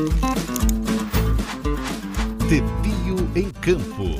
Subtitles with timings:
[0.00, 0.06] De
[2.80, 4.16] Bio em Campo,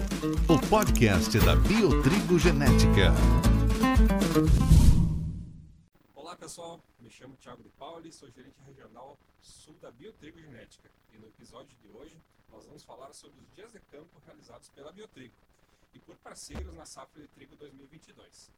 [0.46, 3.14] o podcast da Biotrigo Genética.
[6.14, 11.18] Olá pessoal, me chamo Thiago de Pauli, sou gerente regional sul da Biotrigo Genética e
[11.18, 12.18] no episódio de hoje
[12.50, 15.32] nós vamos falar sobre os dias de campo realizados pela Biotrigo
[15.94, 18.50] e por parceiros na safra de trigo 2022.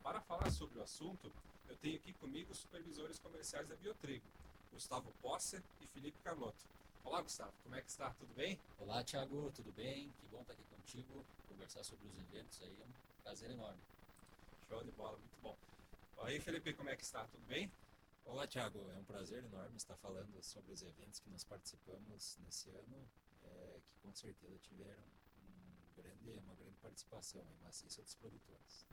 [0.00, 1.32] Para falar sobre o assunto,
[1.68, 4.24] eu tenho aqui comigo os supervisores comerciais da Biotrigo,
[4.72, 6.64] Gustavo Posse e Felipe Carlotto.
[7.04, 8.10] Olá, Gustavo, como é que está?
[8.14, 8.58] Tudo bem?
[8.78, 10.12] Olá, Thiago, tudo bem?
[10.20, 13.80] Que bom estar aqui contigo, conversar sobre os eventos aí, é um prazer enorme.
[14.68, 15.56] Show de bola, muito bom.
[16.18, 17.26] Aí, Felipe, como é que está?
[17.26, 17.70] Tudo bem?
[18.24, 22.68] Olá, Thiago, é um prazer enorme estar falando sobre os eventos que nós participamos nesse
[22.70, 23.08] ano,
[23.44, 25.02] é, que com certeza tiveram
[25.42, 28.84] um grande, uma grande participação em maciça dos produtores.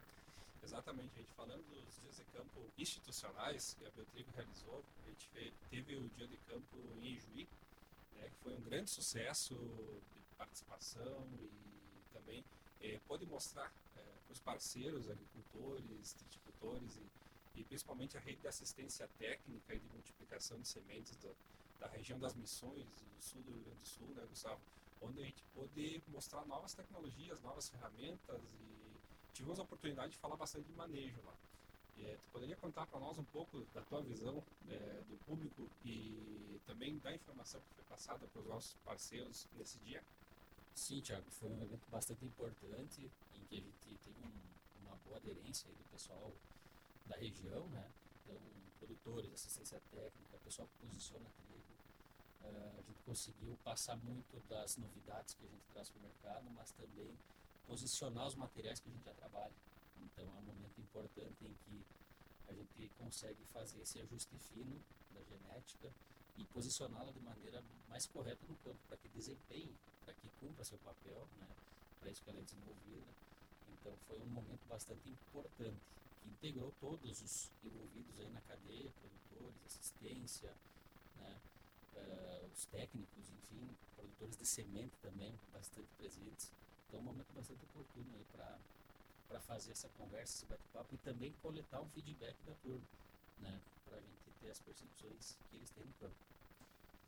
[0.65, 5.29] Exatamente, a gente falando dos dias de campo institucionais que a Biotrigo realizou, a gente
[5.69, 7.47] teve o dia de campo em Ijuí,
[8.15, 9.53] né, que foi um grande sucesso
[10.11, 12.43] de participação e também
[12.81, 18.47] é, pode mostrar é, para os parceiros, agricultores, triticultores e, e, principalmente a rede de
[18.47, 21.35] assistência técnica e de multiplicação de sementes do,
[21.79, 24.59] da região das Missões, do sul do Rio Grande do Sul, né, Gustavo?
[24.99, 28.74] Onde a gente pôde mostrar novas tecnologias, novas ferramentas e
[29.35, 31.33] tivemos a oportunidade de falar bastante de manejo lá.
[31.99, 36.59] É, tu poderia contar para nós um pouco da tua visão é, do público e
[36.65, 40.01] também da informação que foi passada para os nossos parceiros nesse dia?
[40.73, 45.17] Sim, Tiago, foi um evento bastante importante em que a gente teve um, uma boa
[45.17, 46.31] aderência do pessoal
[47.05, 47.89] da região, né?
[48.23, 48.37] Então,
[48.79, 51.63] produtores, assistência técnica, pessoal que posiciona trigo.
[52.43, 56.49] Uh, a gente conseguiu passar muito das novidades que a gente traz para o mercado,
[56.55, 57.15] mas também
[57.67, 59.53] posicionar os materiais que a gente já trabalha.
[60.01, 61.85] Então é um momento importante em que
[62.47, 64.79] a gente consegue fazer esse ajuste fino
[65.13, 65.91] da genética
[66.37, 69.73] e posicioná-la de maneira mais correta no campo, para que desempenhe,
[70.03, 71.47] para que cumpra seu papel, né,
[71.99, 73.07] para isso que ela é desenvolvida.
[73.69, 75.79] Então foi um momento bastante importante,
[76.21, 80.53] que integrou todos os envolvidos aí na cadeia, produtores, assistência,
[81.17, 81.39] né,
[81.95, 86.51] uh, os técnicos, enfim, produtores de semente também, bastante presentes.
[86.95, 88.23] É um momento bastante oportuno aí
[89.27, 92.87] para fazer essa conversa, esse bate-papo e também coletar um feedback da turma,
[93.39, 93.61] né?
[93.83, 96.15] Para a gente ter as percepções que eles têm no campo.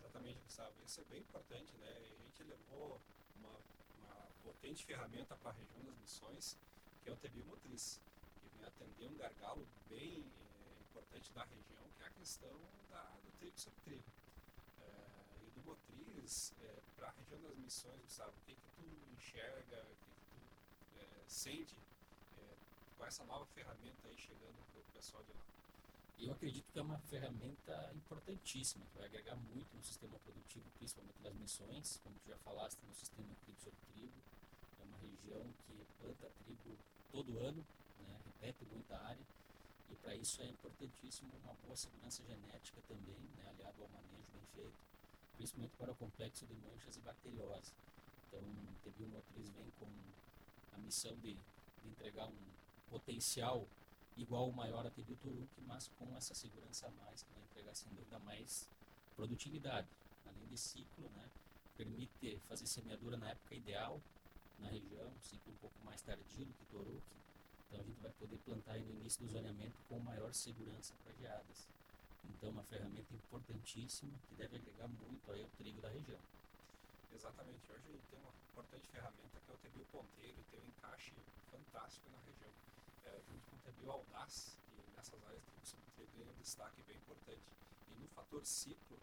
[0.02, 0.74] Exatamente, Gustavo.
[0.86, 1.90] Isso é bem importante, né?
[1.90, 3.00] A gente levou
[3.38, 3.60] uma,
[4.00, 6.58] uma potente ferramenta para a região das missões,
[7.02, 8.02] que é o TB Motriz,
[8.42, 12.60] que vem atender um gargalo bem é, importante da região, que é a questão
[12.90, 14.04] da, do trigo sobre trigo.
[15.68, 18.84] É, é, para a região das missões, Gustavo, o que, que tu
[19.16, 21.76] enxerga, o que, que tu é, sente
[22.98, 25.42] com essa nova ferramenta aí chegando para o pessoal de lá?
[26.20, 31.20] Eu acredito que é uma ferramenta importantíssima, que vai agregar muito no sistema produtivo, principalmente
[31.22, 34.14] das missões, como tu já falaste, no sistema trigo sobre trigo.
[34.80, 36.78] É uma região que planta trigo
[37.12, 37.66] todo ano,
[38.00, 39.26] né, repete muita área,
[39.90, 44.44] e para isso é importantíssimo uma boa segurança genética também, né, aliado ao manejo bem
[44.56, 44.88] feito,
[45.38, 47.72] principalmente para o complexo de manchas e bacteriose.
[48.28, 49.88] Então, o TBio Motriz vem com
[50.74, 52.36] a missão de, de entregar um
[52.90, 53.66] potencial
[54.18, 57.76] igual ou maior a TB Turuk, mas com essa segurança a mais, que vai entregar
[57.76, 58.68] sem dúvida mais
[59.16, 59.88] produtividade.
[60.26, 61.30] Além de ciclo, né,
[61.78, 64.02] permite fazer semeadura na época ideal
[64.60, 67.04] na região, ciclo um pouco mais tardio do que Turuk.
[67.68, 71.68] Então a gente vai poder plantar no início do zoneamento com maior segurança para geadas.
[72.30, 76.20] Então uma ferramenta importantíssima que deve agregar muito aí ao trigo da região.
[77.14, 77.72] Exatamente.
[77.72, 81.14] Hoje tem uma importante ferramenta que é o TB Ponteiro, tem um encaixe
[81.52, 82.52] fantástico na região
[83.06, 85.44] é, junto com o TBio Audaz, e nessas áreas
[86.18, 87.42] tem um destaque bem importante.
[87.90, 88.98] E no fator ciclo,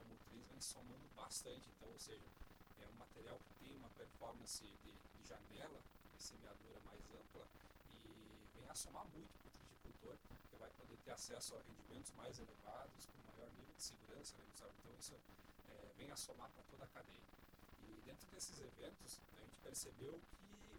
[0.00, 2.26] o motriz vem somando bastante, então, ou seja,
[2.82, 5.80] é um material que tem uma performance de, de janela,
[6.16, 7.46] de semeadura mais ampla,
[7.94, 9.55] e vem a somar muito para o
[9.86, 10.16] triticultor,
[10.50, 14.44] que vai poder ter acesso a rendimentos mais elevados, com maior nível de segurança, né?
[14.54, 17.20] Então, isso é, vem a somar para toda a cadeia.
[17.82, 20.20] E dentro desses eventos, a gente percebeu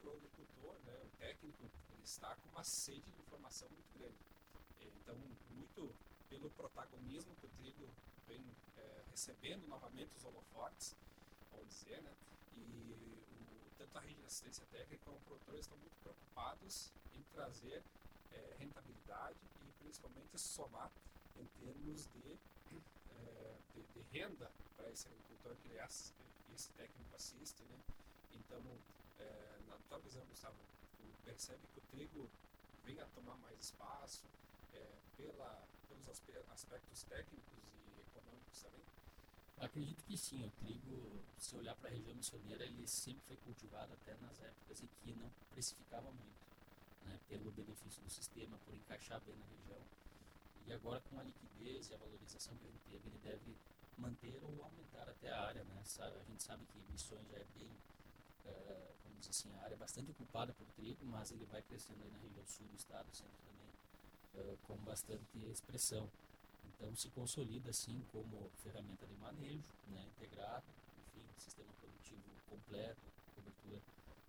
[0.02, 1.70] que o agricultor, né, o técnico,
[2.04, 4.18] está com uma sede de informação muito grande.
[4.80, 5.16] Então,
[5.52, 5.94] muito
[6.30, 7.90] pelo protagonismo que o trigo
[8.28, 8.44] vem
[8.78, 10.96] é, recebendo novamente os holofotes,
[11.52, 12.14] vamos dizer, né?
[12.56, 17.22] E o, tanto a rede de assistência técnica como os produtores estão muito preocupados em
[17.34, 17.84] trazer
[18.32, 20.92] é, rentabilidade e principalmente somar
[21.36, 22.38] em termos de,
[23.12, 27.78] é, de, de renda para esse agricultor que esse técnico assiste, né?
[28.34, 28.62] Então,
[29.20, 30.56] é, na tua visão, Gustavo,
[31.24, 32.30] percebe que o trigo
[32.84, 34.24] vem a tomar mais espaço
[34.74, 34.86] é,
[35.18, 38.82] pela, pelos aspectos técnicos e econômicos também?
[39.60, 40.46] acredito que sim.
[40.46, 44.82] O trigo, se olhar para a região missioneira, ele sempre foi cultivado até nas épocas
[44.82, 46.47] em que não precificava muito,
[47.08, 49.82] né, pelo benefício do sistema, por encaixar bem na região.
[50.66, 53.56] E agora, com a liquidez e a valorização que ele teve, ele deve
[53.98, 55.64] manter ou aumentar até a área.
[55.64, 55.82] Né?
[56.00, 57.70] A gente sabe que Missões já é bem,
[58.46, 62.04] uh, vamos dizer assim, a área é bastante ocupada por trigo, mas ele vai crescendo
[62.04, 66.10] aí na região sul do estado, sempre também uh, com bastante expressão.
[66.66, 70.66] Então se consolida assim como ferramenta de manejo, né, integrado,
[71.00, 73.02] enfim, sistema produtivo completo,
[73.34, 73.82] cobertura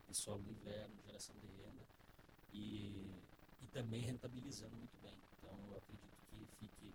[0.09, 1.85] de solo no inverno, geração de renda
[2.53, 3.11] e,
[3.63, 5.15] e também rentabilizando muito bem.
[5.39, 6.95] Então eu acredito que fique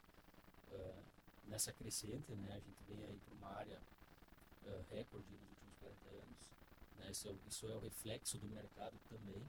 [0.71, 1.03] uh,
[1.47, 3.79] nessa crescente, né, a gente vem aí para uma área
[4.65, 6.49] uh, recorde nos últimos 40 anos,
[6.97, 9.41] né, isso, é, isso é o reflexo do mercado também.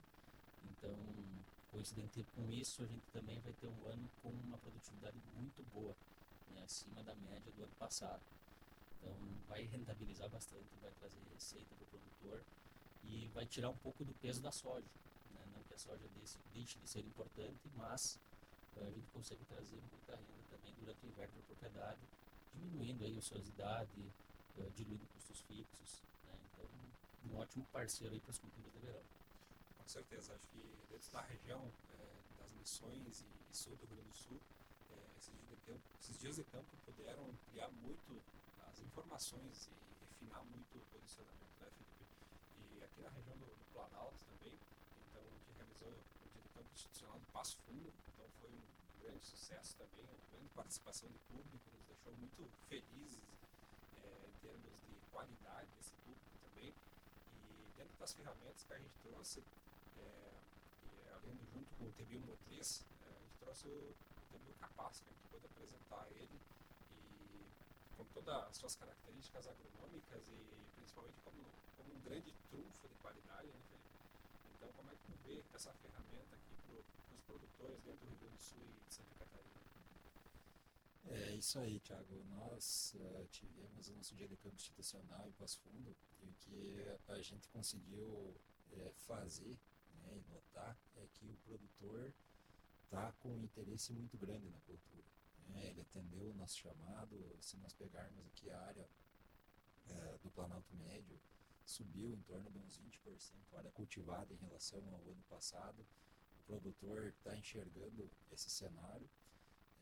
[0.71, 0.95] Então
[1.75, 5.93] coincidente com isso, a gente também vai ter um ano com uma produtividade muito boa,
[6.53, 8.21] né, acima da média do ano passado.
[8.97, 9.13] Então,
[9.49, 12.41] vai rentabilizar bastante, vai trazer receita para o produtor
[13.03, 14.87] e vai tirar um pouco do peso da soja.
[15.75, 18.17] A soja deixe, deixe de ser importante, mas
[18.77, 21.99] a gente consegue trazer muita renda também durante o inverno para a propriedade,
[22.53, 24.13] diminuindo aí a ociosidade,
[24.73, 26.01] diluindo custos fixos.
[26.27, 26.39] Né?
[26.53, 26.65] Então,
[27.29, 29.03] um ótimo parceiro aí para as culturas de verão.
[29.77, 33.95] Com certeza, acho que dentro da região é, das missões e, e, sul do Rio
[33.95, 34.39] Grande do Sul,
[34.91, 38.21] é, esses, dias campo, esses dias de campo puderam ampliar muito
[38.71, 42.79] as informações e refinar muito o posicionamento, né, Felipe?
[42.79, 44.57] E aqui na região do, do Planalto também,
[45.91, 48.61] de campo institucional do Passo Fundo, então foi um
[49.01, 53.23] grande sucesso também, uma grande participação do público, nos deixou muito felizes
[53.97, 56.69] é, em termos de qualidade desse público também.
[56.69, 59.43] E dentro das ferramentas que a gente trouxe,
[61.55, 63.95] junto com o TBU Motriz, é, a gente trouxe o
[64.31, 66.39] TBU Capaz, que a gente pôde apresentar ele
[66.91, 67.45] e
[67.97, 71.43] com todas as suas características agronômicas e principalmente como,
[71.77, 73.94] como um grande trunfo de qualidade, né, Felipe?
[74.65, 78.17] Então, como é que tu vê essa ferramenta aqui para os produtores dentro do Rio
[78.17, 79.61] Grande do Sul e de Santa Catarina?
[81.05, 82.23] É isso aí, Thiago.
[82.31, 86.97] Nós uh, tivemos o nosso dia de campo institucional em Passo Fundo e o que
[87.07, 88.33] a gente conseguiu
[88.71, 89.55] é, fazer
[90.01, 92.11] né, e notar é que o produtor
[92.85, 95.05] está com um interesse muito grande na cultura.
[95.49, 95.67] Né?
[95.67, 98.89] Ele atendeu o nosso chamado, se nós pegarmos aqui a área
[99.89, 101.19] é, do Planalto Médio,
[101.65, 105.85] subiu em torno de uns 20% a área cultivada em relação ao ano passado.
[106.39, 109.09] O produtor está enxergando esse cenário.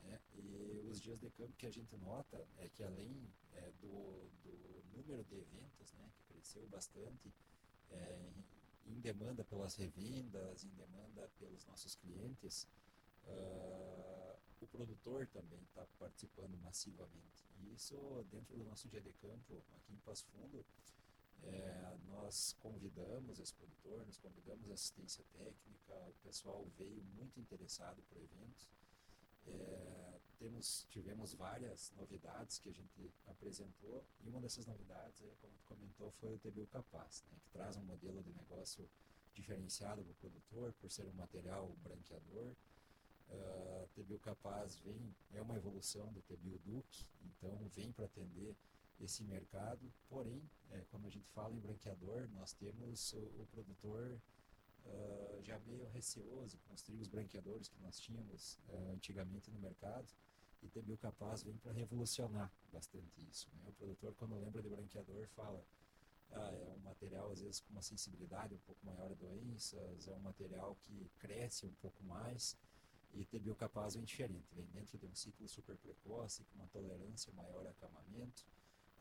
[0.06, 4.30] É, e os dias de campo que a gente nota é que além é, do,
[4.44, 7.33] do número de eventos, né, que cresceu bastante,
[7.89, 8.33] é,
[8.85, 12.68] em demanda pelas revendas, em demanda pelos nossos clientes,
[13.25, 17.47] uh, o produtor também está participando massivamente.
[17.59, 17.95] E isso,
[18.30, 20.65] dentro do nosso dia de campo, aqui em Passo Fundo,
[21.44, 28.18] é, nós convidamos esse produtor, nós convidamos assistência técnica, o pessoal veio muito interessado por
[28.18, 28.68] eventos.
[29.45, 35.63] É, temos, tivemos várias novidades que a gente apresentou e uma dessas novidades, como tu
[35.66, 38.90] comentou, foi o TBU Capaz, né, que traz um modelo de negócio
[39.34, 42.56] diferenciado para o produtor por ser um material branqueador.
[43.30, 48.56] Uh, TBU Capaz vem, é uma evolução do TBU Duke, então vem para atender
[49.00, 50.42] esse mercado, porém,
[50.72, 54.19] é, quando a gente fala em branqueador, nós temos o, o produtor
[54.85, 60.07] uh, já meio receoso com os trigos branqueadores que nós tínhamos uh, antigamente no mercado,
[60.62, 63.50] e TBU Capaz vem para revolucionar bastante isso.
[63.56, 63.66] Né?
[63.68, 65.64] O produtor, quando lembra de branqueador, fala
[66.35, 70.14] ah, é um material, às vezes, com uma sensibilidade um pouco maior a doenças, é
[70.14, 72.57] um material que cresce um pouco mais,
[73.14, 77.31] e TBU Capaz vem diferente, vem dentro de um ciclo super precoce, com uma tolerância
[77.33, 78.45] maior a acamamento,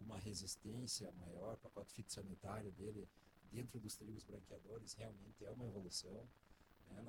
[0.03, 3.09] com uma resistência maior, o pacote fitossanitário dele
[3.51, 6.27] dentro dos trigos branqueadores realmente é uma evolução.
[6.91, 7.03] Né?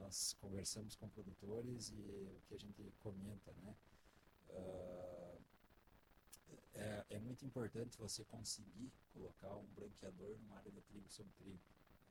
[0.00, 3.74] Nós conversamos com produtores e o que a gente comenta, né?
[4.50, 5.40] Uh,
[6.74, 11.58] é, é, muito importante você conseguir colocar um branqueador numa área de trigo sobre trigo.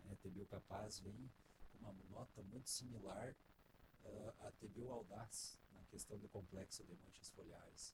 [0.04, 0.14] Né?
[0.14, 1.32] A TBU Capaz vem
[1.72, 3.36] com uma nota muito similar
[4.06, 7.94] uh, à TBU Audaz na questão do complexo de manchas foliares.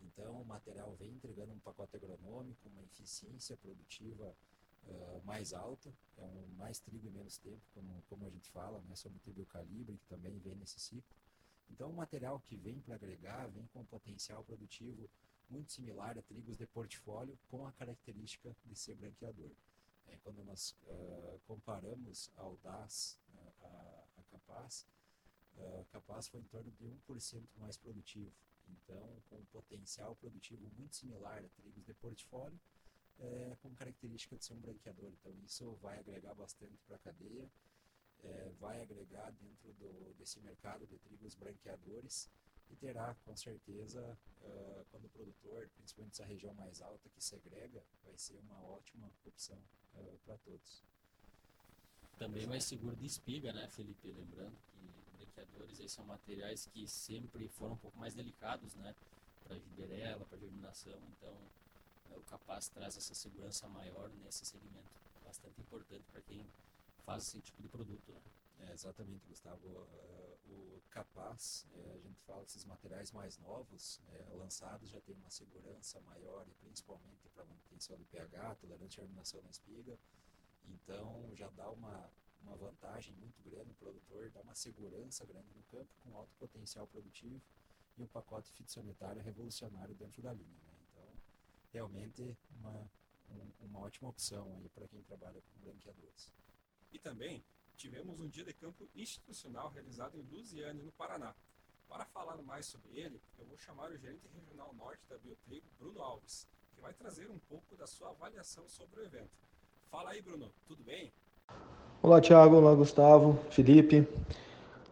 [0.00, 4.34] Então, o material vem entregando um pacote agronômico, uma eficiência produtiva
[4.84, 8.80] uh, mais alta, é um mais trigo e menos tempo, como, como a gente fala,
[8.88, 11.16] né, sobre o TBU calibre, que também vem nesse ciclo.
[11.70, 15.08] Então, um material que vem para agregar, vem com um potencial produtivo
[15.48, 19.50] muito similar a trigos de portfólio, com a característica de ser branqueador.
[20.06, 24.86] É, quando nós uh, comparamos a Audaz, uh, a, a Capaz,
[25.56, 28.32] uh, Capaz foi em torno de 1% mais produtivo.
[28.70, 32.58] Então, com um potencial produtivo muito similar a trigos de portfólio
[33.18, 35.10] é, com característica de ser um branqueador.
[35.10, 37.50] Então, isso vai agregar bastante para a cadeia,
[38.24, 42.28] é, vai agregar dentro do, desse mercado de trigos branqueadores
[42.70, 47.82] e terá, com certeza, uh, quando o produtor, principalmente essa região mais alta que segrega,
[48.04, 49.58] vai ser uma ótima opção
[49.94, 50.84] uh, para todos.
[52.18, 54.10] Também mais seguro de espiga, né, Felipe?
[54.10, 54.97] Lembrando que
[55.38, 58.94] branqueadores aí são materiais que sempre foram um pouco mais delicados, né,
[59.44, 61.36] para giberela, para germinação, então
[62.10, 64.90] o capaz traz essa segurança maior nesse segmento,
[65.24, 66.46] bastante importante para quem
[67.04, 68.12] faz esse tipo de produto.
[68.12, 68.20] Né?
[68.68, 69.66] É, exatamente, Gustavo.
[69.68, 75.14] Uh, o capaz, é, a gente fala esses materiais mais novos, é, lançados, já tem
[75.14, 79.98] uma segurança maior, e principalmente para manutenção do pH, tolerante à germinação na espiga.
[80.66, 82.10] Então, já dá uma,
[82.48, 86.86] uma vantagem muito grande no produtor, dá uma segurança grande no campo, com alto potencial
[86.86, 87.40] produtivo
[87.96, 90.58] e um pacote fitossanitário revolucionário dentro da linha.
[90.64, 90.72] Né?
[90.90, 91.08] Então,
[91.72, 92.90] realmente, uma,
[93.30, 96.30] um, uma ótima opção para quem trabalha com branqueadores.
[96.90, 97.44] E também
[97.76, 101.34] tivemos um dia de campo institucional realizado em Lusiane, no Paraná.
[101.86, 106.02] Para falar mais sobre ele, eu vou chamar o gerente regional norte da Biotrigo, Bruno
[106.02, 109.30] Alves, que vai trazer um pouco da sua avaliação sobre o evento.
[109.90, 111.12] Fala aí, Bruno, tudo bem?
[112.00, 112.54] Olá, Thiago.
[112.54, 114.06] Olá, Gustavo, Felipe.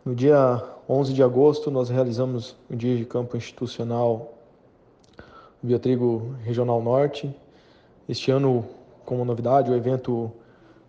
[0.04, 4.34] No dia 11 de agosto, nós realizamos o dia de campo institucional
[5.62, 7.32] Biotrigo Regional Norte.
[8.08, 8.66] Este ano,
[9.04, 10.32] como novidade, o evento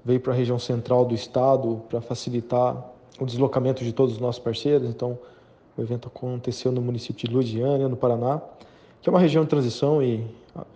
[0.03, 2.83] veio para a região central do estado para facilitar
[3.19, 4.89] o deslocamento de todos os nossos parceiros.
[4.89, 5.19] Então,
[5.77, 8.41] o evento aconteceu no município de Lusiânia, no Paraná,
[9.03, 10.25] que é uma região de transição e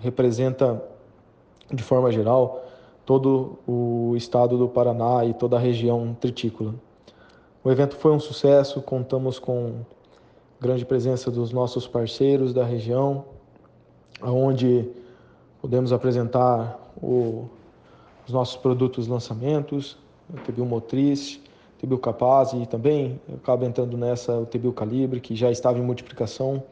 [0.01, 0.79] representa,
[1.73, 2.63] de forma geral,
[3.05, 6.73] todo o estado do Paraná e toda a região tritícola.
[7.63, 9.81] O evento foi um sucesso, contamos com
[10.59, 13.25] grande presença dos nossos parceiros da região,
[14.21, 14.89] onde
[15.61, 17.49] pudemos apresentar o
[18.27, 19.97] os nossos produtos lançamentos,
[20.29, 21.39] o TBU Motriz,
[21.77, 25.81] o TBU Capaz e também acaba entrando nessa o TBU Calibre, que já estava em
[25.81, 26.63] multiplicação,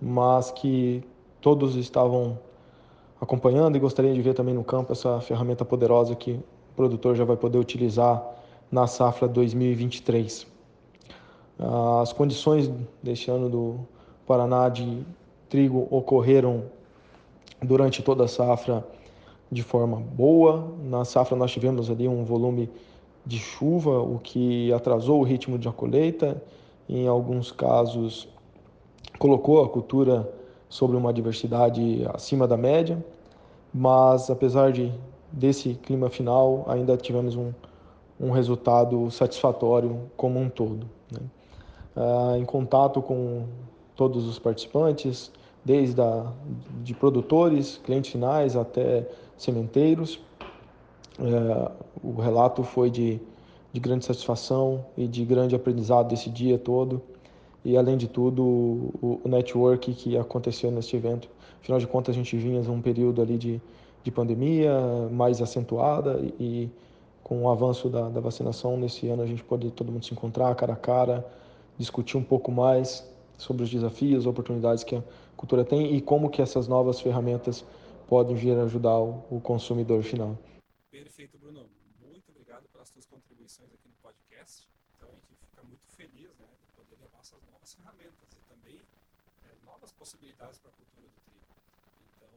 [0.00, 1.02] mas que
[1.40, 2.38] todos estavam
[3.24, 6.42] acompanhando e gostaria de ver também no campo essa ferramenta poderosa que o
[6.76, 8.22] produtor já vai poder utilizar
[8.70, 10.46] na safra 2023.
[12.00, 12.70] As condições
[13.02, 13.80] deste ano do
[14.26, 15.04] Paraná de
[15.48, 16.64] trigo ocorreram
[17.62, 18.86] durante toda a safra
[19.50, 20.72] de forma boa.
[20.82, 22.70] Na safra nós tivemos ali um volume
[23.24, 26.42] de chuva, o que atrasou o ritmo de colheita,
[26.88, 28.28] em alguns casos
[29.18, 30.30] colocou a cultura
[30.68, 33.02] sobre uma diversidade acima da média,
[33.74, 34.92] mas apesar de
[35.32, 37.52] desse clima final, ainda tivemos um,
[38.20, 40.86] um resultado satisfatório como um todo.
[41.10, 41.18] Né?
[41.96, 43.46] Ah, em contato com
[43.96, 45.32] todos os participantes,
[45.64, 46.32] desde a,
[46.82, 50.20] de produtores, clientes finais até sementeiros.
[51.18, 51.70] É,
[52.02, 53.20] o relato foi de,
[53.72, 57.02] de grande satisfação e de grande aprendizado desse dia todo.
[57.64, 61.28] E, além de tudo, o, o network que aconteceu neste evento.
[61.60, 63.60] Afinal de contas, a gente vinha num período ali de,
[64.02, 66.70] de pandemia mais acentuada e, e
[67.24, 70.54] com o avanço da, da, vacinação nesse ano a gente pode todo mundo se encontrar
[70.54, 71.26] cara a cara,
[71.78, 73.02] discutir um pouco mais
[73.38, 75.02] sobre os desafios, oportunidades que a
[75.34, 77.64] cultura tem e como que essas novas ferramentas
[78.06, 80.36] podem vir ajudar o, consumidor final.
[80.90, 81.64] Perfeito, Bruno.
[82.04, 84.68] Muito obrigado pelas suas contribuições aqui no podcast.
[84.96, 88.78] Então a gente fica muito feliz né, de poder levar essas novas ferramentas e também
[89.44, 91.48] é, novas possibilidades para a cultura do trigo.
[92.12, 92.28] Então,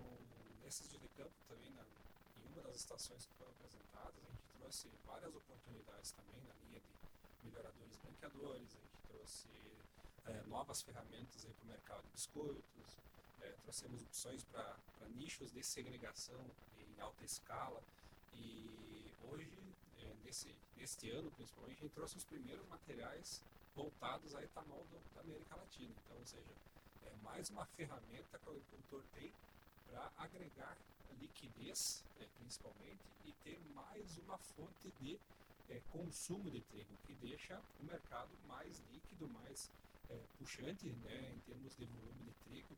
[0.64, 4.48] nesses dias de campo também, na, em uma das estações que foram apresentadas, a gente
[4.58, 9.50] trouxe várias oportunidades também na linha de melhoradores branqueadores, a gente trouxe
[10.28, 12.98] é, novas ferramentas para o mercado de biscoitos,
[13.42, 14.78] é, trouxemos opções para
[15.18, 16.40] nichos de segregação
[16.80, 17.84] em alta escala
[18.34, 19.52] e hoje,
[20.00, 23.44] é, nesse, neste ano principalmente, a gente trouxe os primeiros materiais
[23.76, 25.94] voltados a etanol do, da América Latina.
[26.06, 26.48] Então, ou seja,
[27.08, 29.34] é mais uma ferramenta que o agricultor tem
[29.90, 30.78] para agregar
[31.20, 35.20] liquidez, é, principalmente, e ter mais uma fonte de
[35.70, 39.72] é, consumo de trigo, que deixa o mercado mais líquido, mais
[40.10, 42.78] é, puxante né, em termos de volume de trigo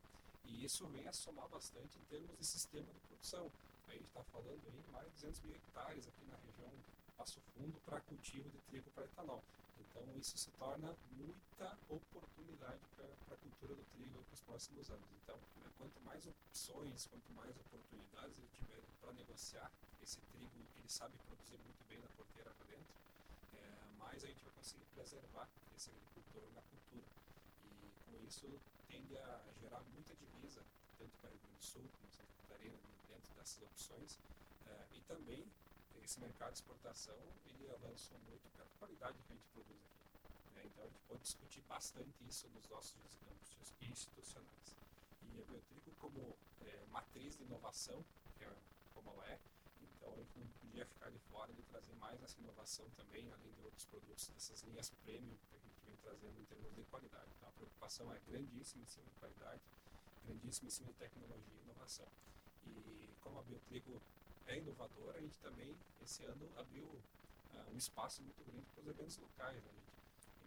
[0.50, 3.50] e isso vem a somar bastante em termos de sistema de produção.
[3.88, 6.72] A gente está falando de mais de 200 mil hectares aqui na região
[7.16, 9.42] Passo Fundo para cultivo de trigo para etanol.
[9.80, 15.08] Então isso se torna muita oportunidade para a cultura do trigo para os próximos anos.
[15.22, 19.70] Então, né, quanto mais opções, quanto mais oportunidades ele tiver para negociar
[20.02, 22.94] esse trigo que ele sabe produzir muito bem na porteira para dentro,
[23.54, 27.06] é, mais a gente vai conseguir preservar esse agricultor na cultura.
[27.64, 30.62] E com isso tende a gerar muita divisa,
[30.98, 32.78] tanto para o Rio Grande do Sul como Santa Catarina,
[33.40, 34.18] essas opções.
[34.66, 35.44] É, e também
[36.10, 40.56] esse mercado de exportação ele avançou muito pela qualidade que a gente produz aqui.
[40.56, 40.62] Né?
[40.66, 44.74] Então a gente pode discutir bastante isso nos nossos campos institucionais.
[45.22, 48.04] E a Biotrigo como é, matriz de inovação,
[48.36, 48.52] que é
[48.92, 49.38] como ela é,
[49.80, 53.62] então gente não podia ficar de fora de trazer mais essa inovação também, além de
[53.62, 57.30] outros produtos dessas linhas premium que a gente vem trazendo em termos de qualidade.
[57.36, 59.62] Então a preocupação é grandíssima em cima de qualidade,
[60.24, 62.08] grandíssima em cima de tecnologia e inovação.
[62.66, 64.02] E como a Biotrigo
[64.50, 68.88] é inovadora, a gente também, esse ano, abriu uh, um espaço muito grande para os
[68.88, 69.62] eventos locais.
[69.62, 69.70] Né,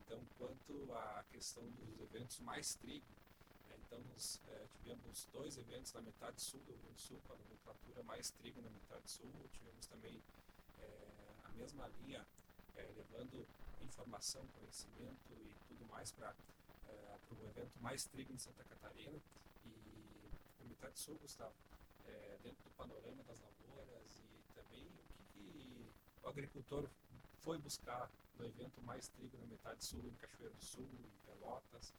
[0.06, 3.06] então, quanto à questão dos eventos mais trigo,
[3.70, 7.22] né, então nós uh, tivemos dois eventos na metade sul do Rio Grande do Sul,
[7.28, 12.26] com a nomenclatura mais trigo na metade sul, tivemos também uh, a mesma linha,
[12.76, 13.48] levando
[13.82, 16.36] informação, conhecimento e tudo mais para
[17.32, 19.18] o evento mais trigo em Santa Catarina.
[19.66, 20.32] E
[20.62, 21.54] a metade sul, Gustavo,
[22.42, 25.92] dentro do panorama das lavouras e também o que,
[26.24, 26.90] o agricultor
[27.42, 31.94] foi buscar no evento mais trigo na metade sul, em Cachoeiro do Sul, em Pelotas,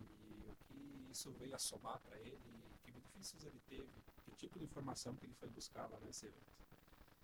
[0.00, 2.38] e o que isso veio a somar para ele,
[2.84, 3.88] que benefícios ele teve,
[4.24, 6.60] que tipo de informação que ele foi buscar lá nesse evento.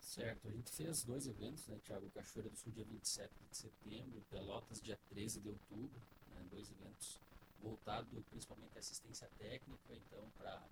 [0.01, 2.09] Certo, a gente fez dois eventos, né, Tiago?
[2.11, 6.01] Cachoeira do Sul, dia 27 de setembro, Pelotas, dia 13 de outubro,
[6.31, 7.19] né, dois eventos
[7.61, 10.63] voltados principalmente à assistência técnica, então, para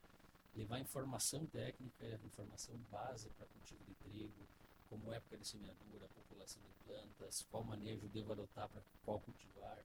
[0.56, 4.46] levar informação técnica, informação base para cultivo de trigo,
[4.88, 9.82] como época de semeadura, população de plantas, qual manejo devo adotar para qual cultivar,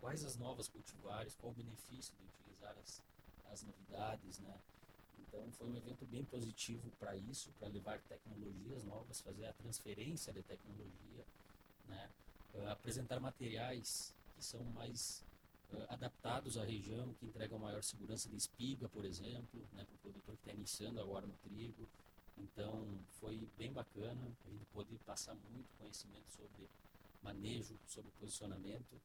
[0.00, 3.02] quais as novas cultivares, qual o benefício de utilizar as,
[3.52, 4.58] as novidades, né?
[5.20, 10.32] Então foi um evento bem positivo para isso, para levar tecnologias novas, fazer a transferência
[10.32, 11.24] de tecnologia,
[11.86, 12.10] né?
[12.54, 15.22] Uh, apresentar materiais que são mais
[15.88, 20.34] adaptados à região, que entregam maior segurança de espiga, por exemplo, né, para o produtor
[20.36, 21.88] que está iniciando agora no trigo.
[22.36, 22.86] Então
[23.20, 26.68] foi bem bacana, a gente pôde passar muito conhecimento sobre
[27.22, 29.00] manejo, sobre posicionamento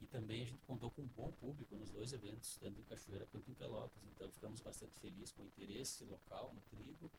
[0.00, 3.26] e também a gente contou com um bom público nos dois eventos, tanto em Cachoeira
[3.32, 4.02] quanto em Pelotas.
[4.14, 7.10] Então ficamos bastante felizes com o interesse local no trigo,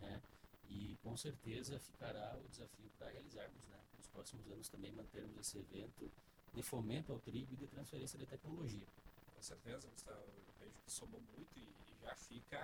[0.00, 0.20] né?
[0.68, 3.78] E com certeza ficará o desafio para realizarmos, né?
[3.96, 6.10] Nos próximos anos também mantermos esse evento
[6.56, 8.86] de fomento ao trigo e de transferência de tecnologia.
[9.34, 10.18] Com certeza, Gustavo.
[10.18, 12.60] Eu vejo que somou muito e, já fica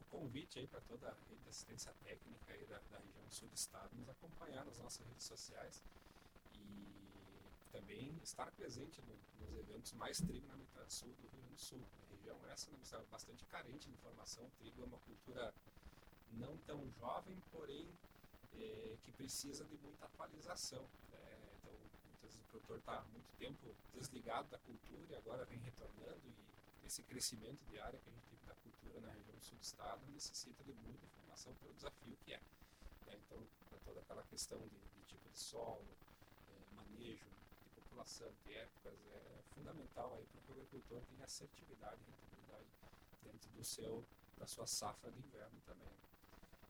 [0.00, 3.48] o convite aí para toda a rede de assistência técnica aí da, da região sul
[3.48, 5.82] do estado nos acompanhar nas nossas redes sociais
[6.54, 11.54] e também estar presente no, nos eventos mais trigo na metade sul do Rio Grande
[11.54, 11.80] do Sul.
[12.08, 14.44] A região essa né, está bastante carente de informação.
[14.44, 15.52] O trigo é uma cultura
[16.34, 17.88] não tão jovem, porém
[18.54, 20.86] é, que precisa de muita atualização
[22.50, 27.78] produtor está muito tempo desligado da cultura e agora vem retornando e esse crescimento de
[27.80, 31.04] área que a gente teve da cultura na região sul do estado necessita de muita
[31.04, 32.40] informação pelo desafio que é.
[33.06, 33.18] Né?
[33.26, 35.84] Então, para toda aquela questão de, de tipo de solo,
[36.48, 42.00] é, manejo de população, de épocas, é fundamental aí para que o agricultor tenha assertividade
[42.02, 42.66] e rentabilidade
[43.22, 44.04] dentro do seu,
[44.38, 45.92] da sua safra de inverno também.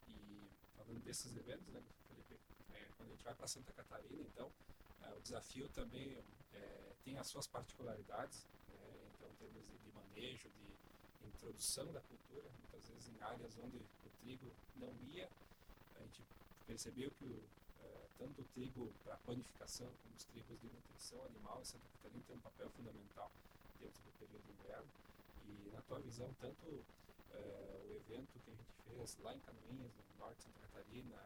[0.08, 2.38] E falando desses eventos, né, Felipe,
[2.72, 4.50] é, quando a gente vai para Santa Catarina, então,
[5.16, 6.16] o desafio também
[6.54, 12.48] é, tem as suas particularidades, é, então, em termos de, manejo, de introdução da cultura,
[12.60, 15.28] muitas vezes em áreas onde o trigo não ia,
[15.96, 16.22] a gente
[16.66, 17.42] percebeu que o,
[17.82, 22.22] é, tanto o trigo para panificação como os trigos de nutrição animal em Santa Catarina
[22.26, 23.30] tem um papel fundamental
[23.80, 24.88] dentro do período de inverno.
[25.46, 26.84] E na tua visão, tanto
[27.32, 31.16] é, o evento que a gente fez lá em Canoinhas, no norte de Santa Catarina,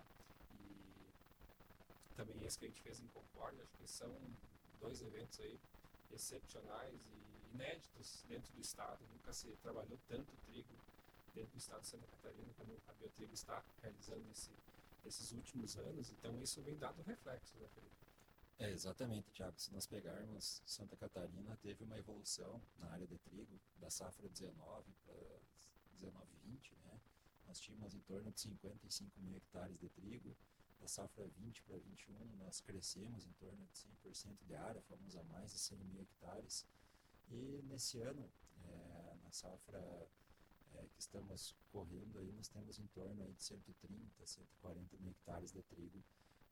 [2.24, 4.14] também esse que a gente fez em Concórdia, acho que são
[4.78, 5.59] dois eventos aí
[6.11, 9.02] excepcionais e inéditos dentro do estado.
[9.12, 10.74] Nunca se trabalhou tanto trigo
[11.35, 14.50] dentro do estado de Santa Catarina como a Biotrigo está realizando nesse,
[15.04, 16.11] nesses últimos anos.
[16.11, 17.96] Então isso vem dado reflexo, né, Felipe?
[18.59, 19.59] É, exatamente, Tiago.
[19.59, 24.92] Se nós pegarmos Santa Catarina, teve uma evolução na área de trigo, da safra 19
[25.06, 25.40] para
[25.92, 27.00] 19 20, né?
[27.46, 30.37] Nós tínhamos em torno de 55 mil hectares de trigo,
[30.81, 35.23] da safra 20 para 21, nós crescemos em torno de 100% de área, fomos a
[35.25, 36.66] mais de 100 mil hectares.
[37.31, 38.29] E nesse ano,
[38.64, 39.79] é, na safra
[40.75, 45.53] é, que estamos correndo, aí, nós temos em torno aí, de 130, 140 mil hectares
[45.53, 46.03] de trigo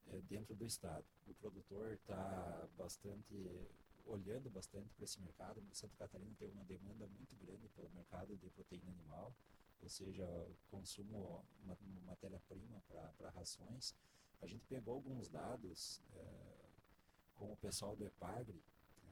[0.09, 1.05] é, dentro do estado.
[1.27, 3.35] O produtor está bastante
[4.09, 5.63] olhando bastante para esse mercado.
[5.73, 9.35] Santa Catarina tem uma demanda muito grande pelo mercado de proteína animal,
[9.83, 10.27] ou seja,
[10.71, 11.45] consumo
[12.07, 13.95] matéria-prima para rações.
[14.41, 16.69] A gente pegou alguns dados é,
[17.35, 18.63] com o pessoal do EPAGRE,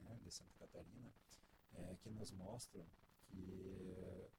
[0.03, 1.13] né, de Santa Catarina,
[1.75, 2.85] é, que nos mostram
[3.29, 4.31] que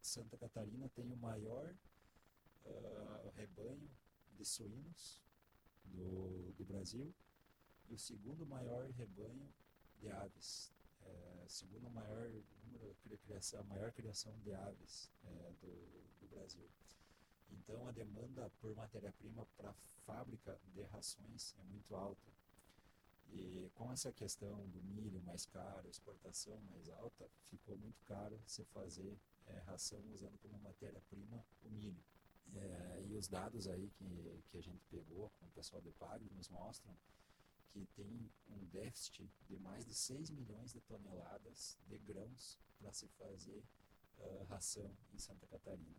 [0.00, 1.74] Santa Catarina tem o maior
[2.66, 3.32] uh,
[4.36, 5.22] de suínos
[5.84, 7.14] do, do Brasil
[7.88, 9.48] e o segundo maior rebanho
[10.00, 10.72] de aves,
[11.04, 12.30] é, segundo maior
[12.64, 15.70] número criação, a maior criação de aves é, do,
[16.20, 16.68] do Brasil.
[17.58, 19.72] Então a demanda por matéria-prima para
[20.06, 22.30] fábrica de rações é muito alta.
[23.30, 28.64] E com essa questão do milho mais caro, exportação mais alta, ficou muito caro se
[28.66, 32.02] fazer é, ração usando como matéria-prima o milho.
[32.54, 36.28] É, e os dados aí que, que a gente pegou com o pessoal do Pagre
[36.34, 36.94] nos mostram
[37.72, 43.08] que tem um déficit de mais de 6 milhões de toneladas de grãos para se
[43.08, 43.62] fazer
[44.18, 45.96] uh, ração em Santa Catarina.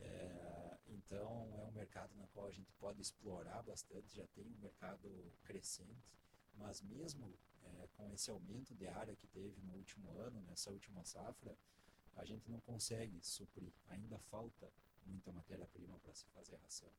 [0.00, 4.58] É, então é um mercado na qual a gente pode explorar bastante, já tem um
[4.58, 6.16] mercado crescente,
[6.54, 7.32] mas mesmo
[7.64, 11.56] é, com esse aumento de área que teve no último ano, nessa última safra,
[12.16, 14.70] a gente não consegue suprir, ainda falta
[15.06, 16.90] muita matéria-prima para se fazer ração.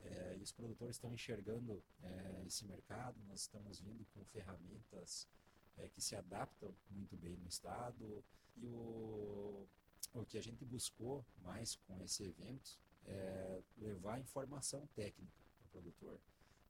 [0.00, 5.28] É, e os produtores estão enxergando é, esse mercado, nós estamos vindo com ferramentas
[5.78, 8.24] é, que se adaptam muito bem no estado.
[8.56, 9.66] E o,
[10.20, 15.68] o que a gente buscou mais com esse evento é levar informação técnica para o
[15.70, 16.20] produtor.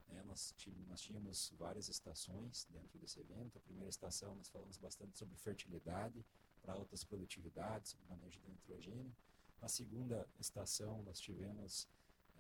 [0.09, 0.55] É, nós,
[0.89, 3.57] nós tínhamos várias estações dentro desse evento.
[3.59, 6.25] A primeira estação nós falamos bastante sobre fertilidade
[6.63, 9.15] para altas produtividades, sobre manejo de nitrogênio.
[9.61, 11.89] Na segunda estação nós tivemos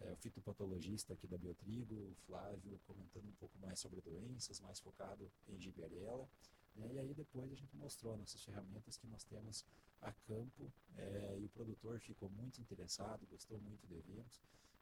[0.01, 4.79] é, o fitopatologista aqui da Biotrigo, o Flávio, comentando um pouco mais sobre doenças, mais
[4.79, 6.29] focado em giberela.
[6.75, 6.93] Né?
[6.93, 9.65] E aí depois a gente mostrou nossas ferramentas que nós temos
[10.01, 14.41] a campo é, e o produtor ficou muito interessado, gostou muito do evento.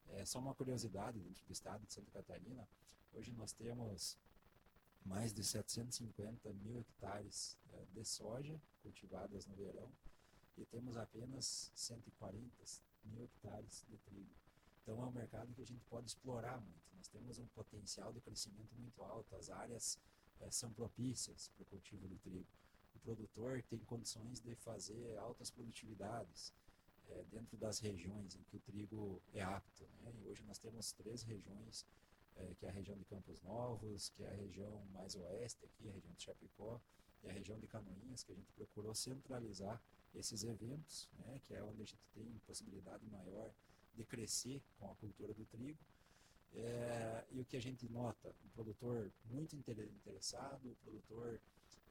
[0.09, 2.69] É, só uma curiosidade dentro do estado de Santa Catarina,
[3.13, 4.19] hoje nós temos
[5.05, 9.91] mais de 750 mil hectares é, de soja cultivadas no verão
[10.57, 12.65] e temos apenas 140
[13.05, 14.31] mil hectares de trigo.
[14.83, 16.85] Então é um mercado que a gente pode explorar muito.
[16.97, 19.99] Nós temos um potencial de crescimento muito alto, as áreas
[20.41, 22.47] é, são propícias para o cultivo do trigo.
[23.05, 26.55] Produtor tem condições de fazer altas produtividades
[27.11, 29.87] é, dentro das regiões em que o trigo é apto.
[30.01, 30.13] Né?
[30.23, 31.87] E hoje nós temos três regiões,
[32.37, 35.87] é, que é a região de Campos Novos, que é a região mais oeste aqui,
[35.87, 36.81] a região de Chapecó,
[37.23, 39.81] e a região de Canoinhas, que a gente procurou centralizar
[40.15, 41.39] esses eventos, né?
[41.45, 43.51] que é onde a gente tem possibilidade maior
[43.95, 45.79] de crescer com a cultura do trigo.
[46.55, 51.41] É, e o que a gente nota, um produtor muito interessado, o produtor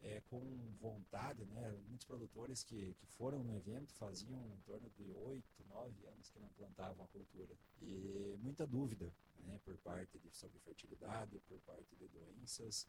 [0.04, 0.40] é, com
[0.82, 1.72] vontade, né?
[1.88, 6.40] muitos produtores que, que foram no evento faziam em torno de 8, 9 anos que
[6.40, 7.56] não plantavam a cultura.
[7.82, 9.12] E muita dúvida
[9.46, 9.60] né?
[9.64, 12.88] por parte de, sobre fertilidade, por parte de doenças,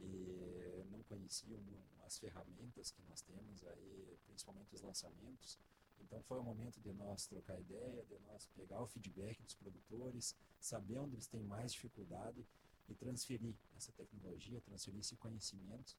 [0.00, 1.60] e não conheciam
[2.04, 5.58] as ferramentas que nós temos aí, principalmente os lançamentos.
[6.00, 10.34] Então foi o momento de nós trocar ideia, de nós pegar o feedback dos produtores,
[10.60, 12.44] saber onde eles têm mais dificuldade
[12.88, 15.96] e transferir essa tecnologia, transferir esse conhecimento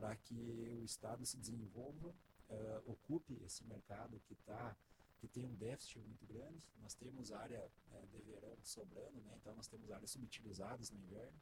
[0.00, 0.34] para que
[0.80, 4.74] o Estado se desenvolva, uh, ocupe esse mercado que está
[5.18, 6.66] que tem um déficit muito grande.
[6.80, 9.36] Nós temos área né, de verão sobrando, né?
[9.38, 11.38] então nós temos áreas subutilizadas no inverno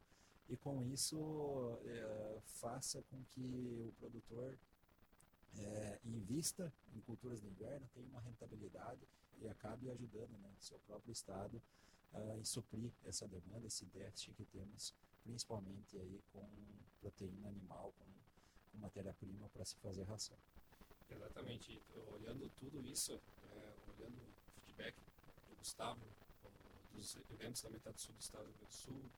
[0.48, 4.58] e com isso uh, faça com que o produtor
[5.56, 9.08] é, invista em culturas de inverno, tenha uma rentabilidade
[9.40, 11.62] e acabe ajudando né, seu próprio estado
[12.12, 14.92] uh, em suprir essa demanda, esse déficit que temos,
[15.22, 16.46] principalmente aí com
[17.00, 18.17] proteína animal, com
[18.74, 20.36] matéria-prima para se fazer ração.
[21.10, 21.80] Exatamente.
[22.12, 23.12] Olhando tudo isso,
[23.52, 24.94] é, olhando o feedback
[25.48, 26.00] do Gustavo,
[26.94, 29.10] dos eventos da metade sul do estado do Rio Grande do Sul,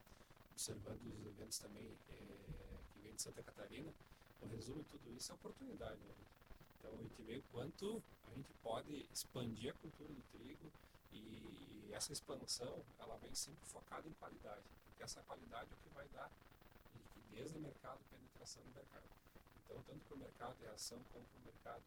[0.52, 2.16] observando os eventos também é,
[2.92, 3.92] que vem de Santa Catarina,
[4.42, 5.98] o resumo de tudo isso é oportunidade.
[6.00, 6.14] Né?
[6.78, 10.70] Então a gente vê o quanto a gente pode expandir a cultura do trigo
[11.12, 15.94] e essa expansão ela vem sempre focada em qualidade, porque essa qualidade é o que
[15.94, 16.30] vai dar
[16.94, 19.04] liquidez no mercado, penetração no mercado.
[19.70, 21.84] Então, tanto para o mercado de ação como para o mercado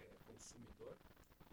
[0.00, 0.96] é, consumidor,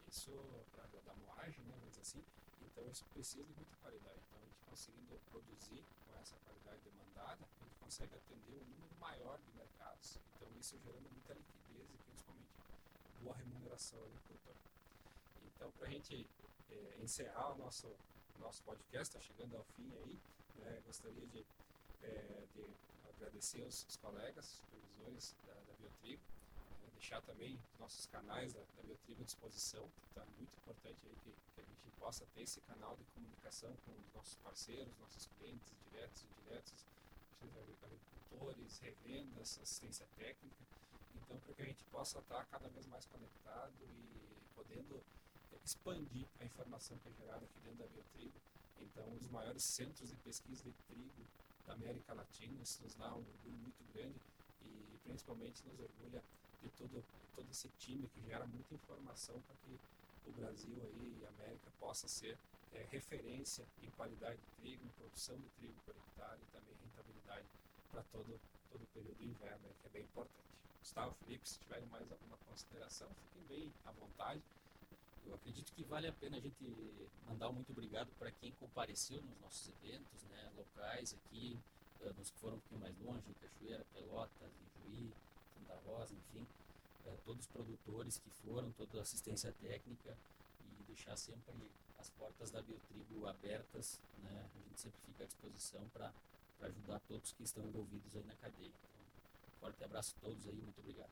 [0.07, 0.31] isso
[0.71, 2.23] para da moagem, né, vamos assim,
[2.61, 4.17] então isso precisa de muita qualidade.
[4.23, 8.95] Então, a gente conseguindo produzir com essa qualidade demandada, a gente consegue atender um número
[9.01, 10.17] maior de mercados.
[10.35, 12.55] Então, isso gerando muita liquidez e principalmente
[13.21, 14.55] boa remuneração do produtor.
[15.43, 16.25] Então, para a gente
[16.71, 17.93] é, encerrar o nosso,
[18.39, 20.17] nosso podcast, está chegando ao fim aí,
[20.55, 21.45] né, gostaria de,
[22.01, 22.63] é, de
[23.17, 26.21] agradecer os, os colegas, supervisores da, da Biotrigo,
[26.81, 31.31] né, deixar também nossos canais da, da Biotrigo à disposição, está muito importante aí que,
[31.55, 35.73] que, a gente possa ter esse canal de comunicação com os nossos parceiros, nossos clientes
[35.91, 36.85] diretos e indiretos,
[37.83, 40.55] agricultores, revendas, assistência técnica,
[41.15, 45.01] então para que a gente possa estar cada vez mais conectado e podendo
[45.63, 48.33] expandir a informação que é gerada aqui dentro da Biotrigo
[48.79, 51.25] Então, um dos maiores centros de pesquisa de trigo
[51.65, 54.19] da América Latina, isso nos dá um orgulho muito grande
[54.63, 56.23] e principalmente nos orgulha
[56.61, 57.03] de todo,
[57.35, 59.79] todo esse time que gera muita informação para que
[60.27, 62.37] o Brasil aí e a América possa ser
[62.73, 67.47] é, referência em qualidade de trigo, em produção de trigo por hectare e também rentabilidade
[67.91, 68.39] para todo,
[68.71, 70.45] todo o período do inverno, que é bem importante.
[70.79, 74.41] Gustavo, Felipe, se tiverem mais alguma consideração, fiquem bem à vontade.
[75.27, 76.63] Eu acredito que vale a pena a gente
[77.27, 81.57] mandar um muito obrigado para quem compareceu nos nossos eventos, né, locais aqui,
[82.01, 84.51] uh, nos que foram um pouquinho mais longe, Cachoeira, Pelotas,
[84.83, 85.11] Juí,
[85.53, 86.45] Santa Rosa, enfim,
[87.05, 90.15] uh, todos os produtores que foram, toda a assistência técnica
[90.79, 91.53] e deixar sempre
[91.97, 96.13] as portas da Biotrigo abertas, né, a gente sempre fica à disposição para
[96.61, 98.67] ajudar todos que estão envolvidos aí na cadeia.
[98.67, 98.89] Então,
[99.47, 101.11] um forte abraço a todos aí, muito obrigado.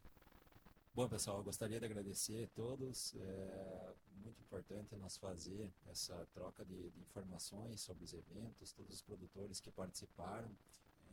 [0.95, 3.15] Bom, pessoal, eu gostaria de agradecer a todos.
[3.15, 9.01] É muito importante nós fazer essa troca de, de informações sobre os eventos, todos os
[9.01, 10.56] produtores que participaram.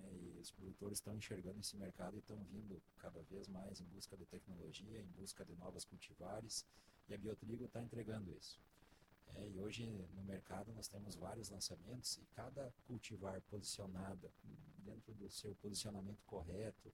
[0.03, 3.87] É, e os produtores estão enxergando esse mercado e estão vindo cada vez mais em
[3.87, 6.67] busca de tecnologia, em busca de novas cultivares.
[7.09, 8.61] E a Biotrigo está entregando isso.
[9.35, 14.31] É, e hoje no mercado nós temos vários lançamentos e cada cultivar posicionada
[14.85, 16.93] dentro do seu posicionamento correto,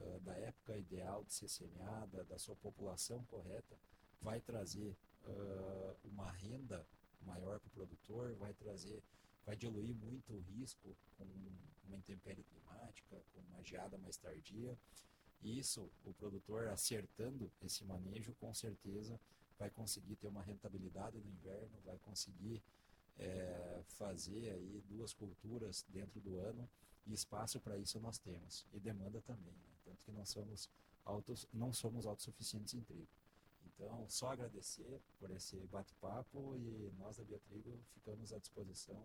[0.00, 3.76] uh, da época ideal de ser semeada, da sua população correta,
[4.20, 6.86] vai trazer uh, uma renda
[7.22, 9.02] maior para o produtor, vai trazer,
[9.44, 11.24] vai diluir muito o risco com
[11.86, 14.76] uma intempérie climática, com uma geada mais tardia.
[15.42, 19.18] Isso, o produtor acertando esse manejo, com certeza
[19.58, 22.62] vai conseguir ter uma rentabilidade no inverno, vai conseguir
[23.18, 26.68] é, fazer aí duas culturas dentro do ano
[27.06, 29.73] e espaço para isso nós temos e demanda também, né?
[29.84, 30.68] Tanto que nós somos
[31.04, 33.08] autos, não somos autossuficientes em trigo.
[33.66, 39.02] Então, só agradecer por esse bate-papo e nós da Biotrigo ficamos à disposição.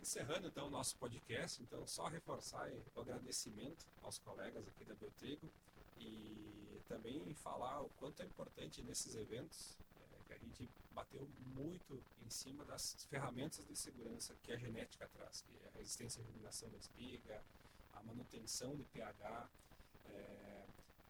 [0.00, 5.50] Encerrando então o nosso podcast, então só reforçar o agradecimento aos colegas aqui da Biotrigo
[5.98, 12.02] e também falar o quanto é importante nesses eventos é, que a gente bateu muito
[12.24, 16.24] em cima das ferramentas de segurança que a genética traz, que é a resistência à
[16.24, 17.44] germinação da espiga,
[17.94, 19.48] a manutenção de pH,
[20.10, 20.64] é,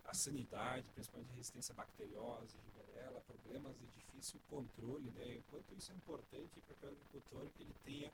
[0.04, 5.38] a sanidade, principalmente a resistência bacteriose, gigarela, problemas de difícil controle, né?
[5.38, 8.12] o quanto isso é importante para o agricultor que ele tenha,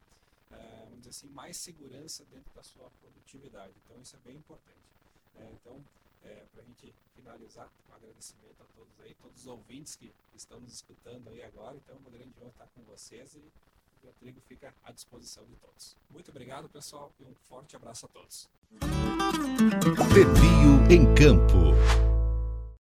[0.50, 3.72] é, vamos dizer assim, mais segurança dentro da sua produtividade.
[3.85, 4.79] Então isso é bem importante.
[5.35, 5.50] Né?
[5.52, 5.83] Então
[6.26, 10.61] é, para a gente finalizar, um agradecimento a todos aí, todos os ouvintes que estão
[10.61, 11.76] nos escutando aí agora.
[11.76, 13.42] Então, uma grande honra estar com vocês e
[14.09, 15.97] o Trigo fica à disposição de todos.
[16.11, 18.49] Muito obrigado, pessoal, e um forte abraço a todos.
[20.14, 22.06] Pepio em Campo.